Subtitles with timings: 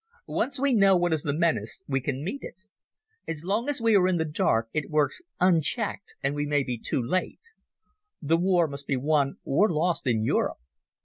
[0.33, 2.63] Once we know what is the menace we can meet it.
[3.27, 6.79] As long as we are in the dark it works unchecked and we may be
[6.79, 7.41] too late.
[8.19, 10.57] The war must be won or lost in Europe.